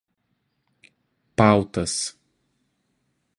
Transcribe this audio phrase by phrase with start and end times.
[1.37, 1.95] pautas